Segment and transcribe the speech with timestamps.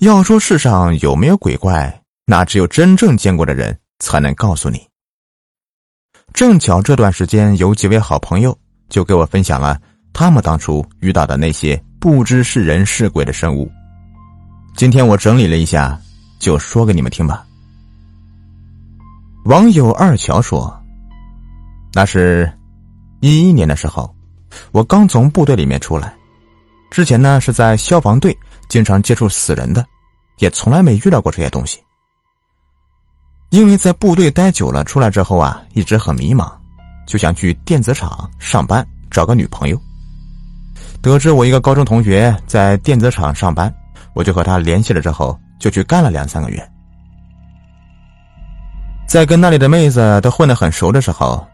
[0.00, 4.84] 要说世上有没有鬼怪，那只有真正见过的人才能告诉你。
[6.32, 9.80] 正巧这段时间有几位好朋友就给我分享了
[10.12, 13.70] 他们当初遇到的那些不知是人是鬼的生物。
[14.76, 15.96] 今天我整理了一下，
[16.40, 17.46] 就说给你们听吧。
[19.44, 20.76] 网友二乔说
[21.94, 22.52] ：“那是，
[23.20, 24.12] 一一年的时候，
[24.72, 26.12] 我刚从部队里面出来，
[26.90, 28.36] 之前呢是在消防队，
[28.68, 29.84] 经常接触死人的，
[30.38, 31.82] 也从来没遇到过这些东西。
[33.50, 36.52] 因为在部队待久了，出来之后啊，一直很迷茫，
[37.06, 39.80] 就想去电子厂上班，找个女朋友。
[41.00, 43.72] 得知我一个高中同学在电子厂上班。”
[44.14, 46.70] 我就和他联系了，之后就去干了两三个月。
[49.08, 51.44] 在跟那里的妹子都混得很熟的时候，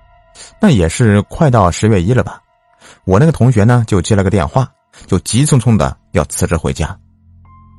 [0.60, 2.38] 那也是快到十月一了吧？
[3.06, 4.70] 我那个同学呢，就接了个电话，
[5.06, 6.94] 就急匆匆的要辞职回家。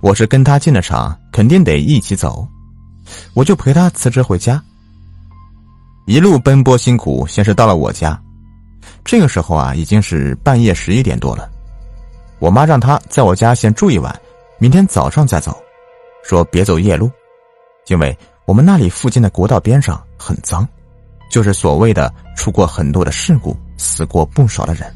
[0.02, 2.48] 我是跟他进了厂，肯定得一起走，
[3.36, 4.62] 我就陪他辞职回家。
[6.08, 8.20] 一路奔波辛苦，先是到了我家，
[9.06, 11.48] 这个时候啊，已经是半夜十一点多了。
[12.40, 14.20] 我妈让他在我家先住一晚。
[14.58, 15.56] 明天早上再走，
[16.24, 17.10] 说别走夜路，
[17.88, 20.68] 因为我们那里附近的国道边上很脏，
[21.30, 24.92] 就是所谓的出过很多的事故，死过不少的人。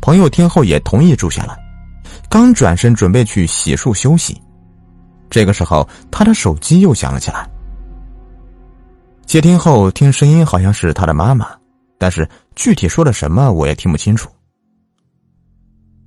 [0.00, 1.58] 朋友听后也同意住下来，
[2.30, 4.40] 刚转身准备去洗漱休息，
[5.28, 7.46] 这个时候他的手机又响了起来。
[9.26, 11.48] 接听后听声音好像是他的妈妈，
[11.98, 14.30] 但是具体说的什么我也听不清楚。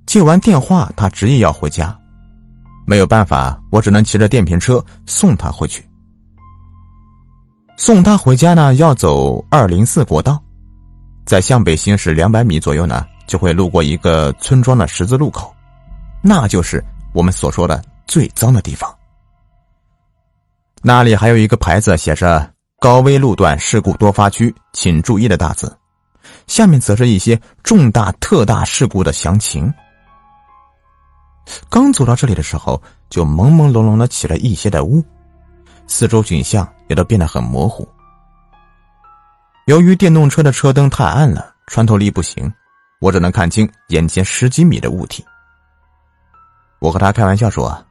[0.06, 1.94] 接完电话，他执意要回家。
[2.86, 5.86] 没有办法，我只能骑着电瓶车送他回去。
[7.76, 10.42] 送他回家呢，要走二零四国道，
[11.26, 15.53] 在向北行驶两百米左右呢，就会路过一个村庄的十字路口，
[16.26, 18.92] 那就是我们所说的最脏的地方。
[20.80, 22.50] 那里还有一个牌子，写着
[22.80, 25.76] “高危路段事故多发区，请注意”的大字，
[26.46, 29.70] 下面则是一些重大特大事故的详情。
[31.68, 35.04] 刚走到这里的时候，就朦朦胧胧的起了一些的雾，
[35.86, 37.86] 四周景象也都变得很模糊。
[39.66, 42.50] 由于电动车的车灯太暗了，穿透力不行，
[42.98, 45.22] 我只能看清眼前十几米的物体。
[46.80, 47.84] 我和他开玩笑说：“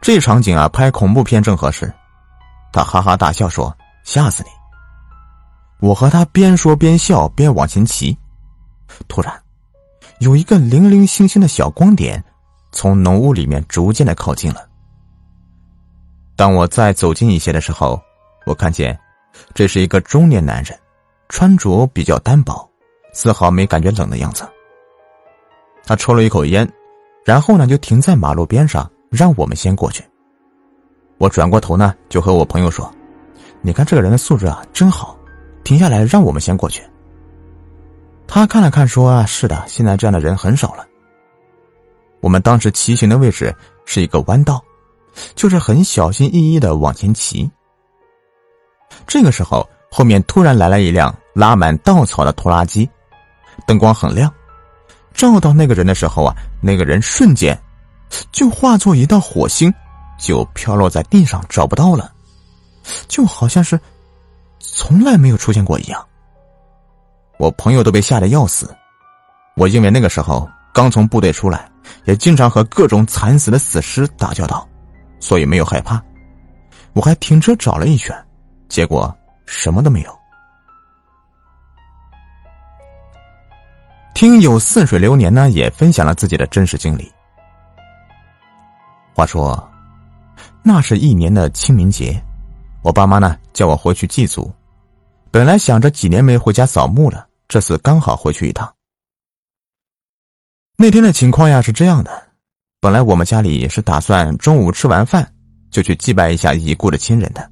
[0.00, 1.92] 这场景啊，拍恐怖片正合适。”
[2.72, 4.50] 他哈哈大笑说：“吓死你！”
[5.80, 8.16] 我和他边说边笑，边往前骑，
[9.08, 9.32] 突然。
[10.20, 12.22] 有一个零零星星的小光点，
[12.72, 14.66] 从浓雾里面逐渐的靠近了。
[16.36, 18.00] 当我再走近一些的时候，
[18.46, 18.98] 我看见，
[19.52, 20.78] 这是一个中年男人，
[21.28, 22.68] 穿着比较单薄，
[23.12, 24.48] 丝毫没感觉冷的样子。
[25.84, 26.66] 他抽了一口烟，
[27.24, 30.04] 然后呢就停在马路边上，让我们先过去。
[31.18, 32.92] 我转过头呢，就和我朋友说
[33.62, 35.16] ：“你看这个人的素质啊，真好，
[35.62, 36.82] 停下来让我们先过去。”
[38.26, 40.86] 他看了看，说：“，是的，现在这样的人很少了。”
[42.20, 43.54] 我们当时骑行的位置
[43.84, 44.62] 是一个弯道，
[45.34, 47.48] 就是很小心翼翼的往前骑。
[49.06, 52.88] 这个时候，后面突然来了一辆拉满稻草的拖拉机，
[53.66, 54.32] 灯光很亮，
[55.14, 57.58] 照到那个人的时候啊，那个人瞬间
[58.32, 59.72] 就化作一道火星，
[60.18, 62.12] 就飘落在地上，找不到了，
[63.08, 63.78] 就好像是
[64.58, 66.04] 从来没有出现过一样。
[67.38, 68.74] 我朋友都被吓得要死，
[69.56, 71.70] 我因为那个时候刚从部队出来，
[72.04, 74.68] 也经常和各种惨死的死尸打交道，
[75.20, 76.02] 所以没有害怕。
[76.92, 78.14] 我还停车找了一圈，
[78.68, 79.12] 结果
[79.46, 80.18] 什么都没有。
[84.14, 87.12] 听友似水流年呢，也分享了自己的真实经历。
[89.12, 89.68] 话说，
[90.62, 92.22] 那是一年的清明节，
[92.82, 94.52] 我爸妈呢叫我回去祭祖。
[95.32, 98.72] 本来想着几年没回家扫墓了，这次刚好回去一趟。
[100.76, 102.28] 那天的情况呀是这样的，
[102.80, 105.28] 本来我们家里是打算中午吃完饭
[105.72, 107.50] 就去祭拜一下已故的亲人的，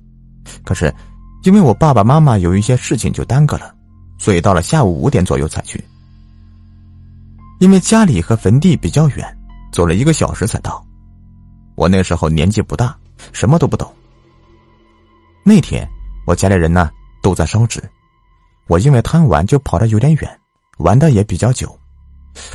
[0.64, 0.94] 可是
[1.42, 3.74] 因为我爸爸妈妈有一些事情就耽搁了，
[4.16, 5.82] 所以到了下午五点左右才去。
[7.62, 9.38] 因为家里和坟地比较远，
[9.70, 10.84] 走了一个小时才到。
[11.76, 12.92] 我那时候年纪不大，
[13.32, 13.88] 什么都不懂。
[15.44, 15.88] 那天
[16.26, 16.90] 我家里人呢。
[17.22, 17.80] 都在烧纸，
[18.66, 20.40] 我因为贪玩就跑得有点远，
[20.78, 21.78] 玩的也比较久，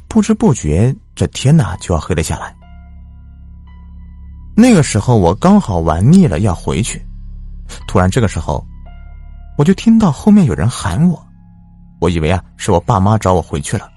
[0.09, 2.53] 不知不觉这天呐就要黑了下来。
[4.57, 7.01] 那个时候我刚好玩腻了要回去，
[7.88, 8.62] 突然这个时候，
[9.57, 11.25] 我就听到后面有人喊我，
[12.01, 13.89] 我以为啊是我爸妈找我回去了，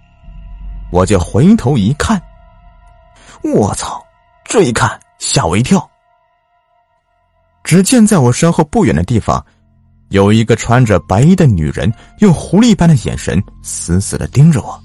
[0.91, 2.21] 我就回头一看，
[3.43, 4.05] 我操，
[4.45, 5.89] 这一看吓我一跳。
[7.63, 9.45] 只见在我身后不远的地方，
[10.09, 14.81] 有一个穿着白衣的女人，用狐狸般的眼神死死的盯着我。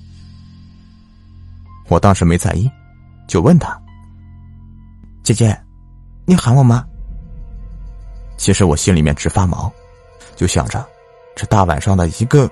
[1.88, 2.70] 我当时没在意，
[3.28, 3.80] 就问她
[5.24, 5.60] ：“姐姐，
[6.26, 6.86] 你喊我吗？”
[8.38, 9.72] 其实我心里面直发毛，
[10.36, 10.86] 就想着，
[11.36, 12.50] 这大晚上的一个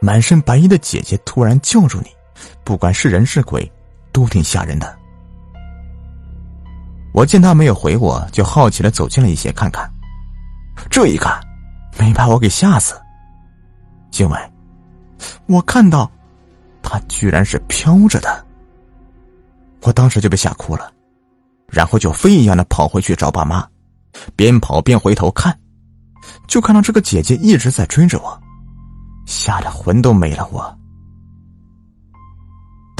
[0.00, 2.10] 满身白衣的姐姐突然叫住你，
[2.64, 3.70] 不管是人是鬼，
[4.12, 4.98] 都挺吓人的。
[7.12, 9.90] 我见他没有回我，就好奇的走近了一些看看。
[10.88, 11.40] 这一看，
[11.98, 12.94] 没把我给吓死。
[14.18, 14.52] 因为，
[15.46, 16.10] 我看到，
[16.82, 18.46] 他居然是飘着的。
[19.82, 20.92] 我当时就被吓哭了，
[21.66, 23.66] 然后就飞一样的跑回去找爸妈，
[24.36, 25.58] 边跑边回头看，
[26.46, 28.40] 就看到这个姐姐一直在追着我，
[29.26, 30.46] 吓得魂都没了。
[30.52, 30.78] 我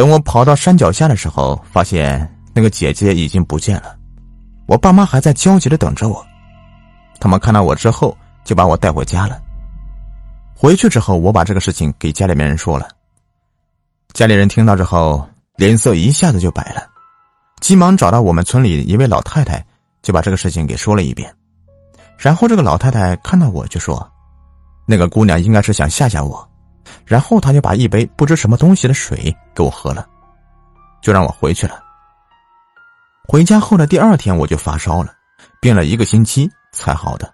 [0.01, 3.95] 等我跑到山脚下的时候，发现那个姐姐已经不见了。
[4.67, 6.27] 我爸妈还在焦急的等着我，
[7.21, 9.39] 他们看到我之后就把我带回家了。
[10.57, 12.89] 回去之后，我把这个事情给家里面人说了。
[14.15, 15.23] 家里人听到之后，
[15.57, 16.81] 脸色一下子就白了，
[17.61, 19.63] 急忙找到我们村里一位老太太，
[20.01, 21.31] 就把这个事情给说了一遍。
[22.17, 24.11] 然后这个老太太看到我就说
[24.89, 26.49] ：“那个姑娘应该是想吓吓我。”
[27.05, 30.07] 然后他就把一杯不知什么东西的水给我喝了，
[31.03, 31.83] 就让我回去了。
[33.27, 35.13] 回家后的第二天，我就发烧了，
[35.61, 37.33] 病了一个星期才好的。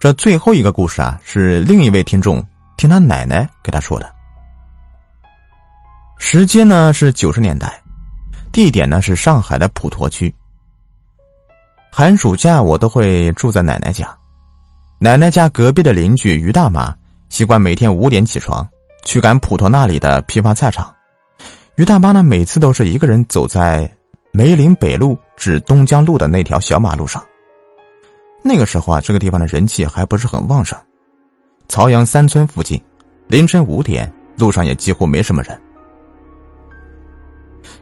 [0.00, 2.42] 这最后一个故事啊，是另一位听众
[2.76, 4.14] 听他奶奶给他说的。
[6.18, 7.80] 时间呢是九十年代，
[8.50, 10.34] 地点呢是上海的普陀区。
[11.92, 14.17] 寒暑假我都会住在奶奶家，
[15.00, 16.92] 奶奶家隔壁的邻居于大妈
[17.28, 18.68] 习惯每天五点起床，
[19.04, 20.92] 去赶普陀那里的批发菜场。
[21.76, 23.88] 于大妈呢，每次都是一个人走在
[24.32, 27.24] 梅林北路至东江路的那条小马路上。
[28.42, 30.76] 那个时候啊，这个地方的人气还不是很旺盛。
[31.68, 32.82] 曹阳三村附近，
[33.28, 35.60] 凌晨五点，路上也几乎没什么人。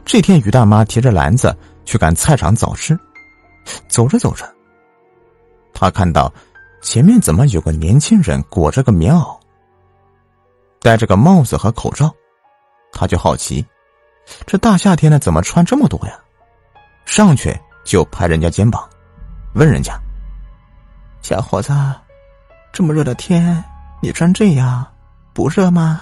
[0.05, 2.95] 这天，于大妈提着篮子去赶菜场早市，
[3.87, 4.47] 走着走着，
[5.73, 6.31] 她看到
[6.81, 9.37] 前面怎么有个年轻人裹着个棉袄，
[10.81, 12.13] 戴着个帽子和口罩，
[12.91, 13.65] 他就好奇。
[14.45, 16.19] 这大夏天的怎么穿这么多呀？
[17.05, 18.87] 上去就拍人家肩膀，
[19.55, 19.97] 问人家
[21.23, 21.73] ：“小伙子，
[22.73, 23.63] 这么热的天，
[24.01, 24.85] 你穿这样
[25.33, 26.01] 不热吗？”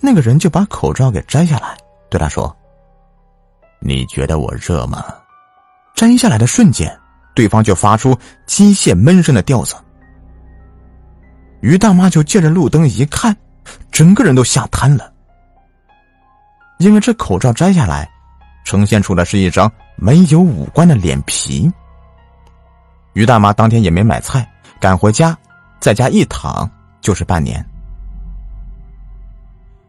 [0.00, 1.76] 那个人就把口罩给摘下来，
[2.10, 2.54] 对他说
[3.80, 5.02] ：“你觉得我热吗？”
[5.96, 7.00] 摘下来的瞬间，
[7.34, 9.74] 对方就发出机械闷声的调子。
[11.60, 13.36] 于大妈就借着路灯一看，
[13.90, 15.12] 整个人都吓瘫了。
[16.78, 18.10] 因为这口罩摘下来，
[18.64, 21.70] 呈现出的是一张没有五官的脸皮。
[23.12, 24.44] 于大妈当天也没买菜，
[24.80, 25.36] 赶回家，
[25.78, 26.68] 在家一躺
[27.00, 27.64] 就是半年。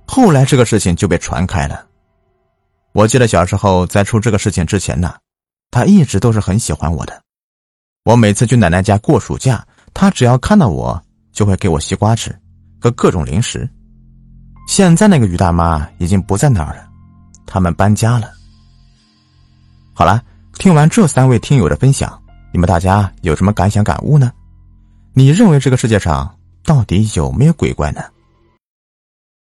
[0.06, 1.88] 后来这个事情就被传开了。
[2.92, 5.16] 我记得小时候在出这个事情之前呢，
[5.72, 7.24] 他一直都是很喜欢我的。
[8.04, 11.02] 我每次去奶奶家过暑假，她只要看到我，
[11.32, 12.38] 就会给我西瓜吃
[12.82, 13.70] 和各种零食。
[14.68, 16.86] 现在那个于大妈已经不在那儿了，
[17.46, 18.30] 他们搬家了。
[19.94, 20.22] 好了，
[20.60, 24.34] 听完这三位听友的分享，你们大家有什么感想感悟呢？
[25.14, 28.02] 你认为这个世界上到底有没有鬼怪呢？